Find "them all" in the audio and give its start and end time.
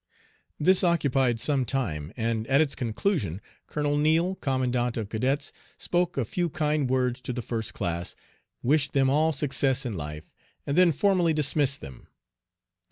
8.93-9.31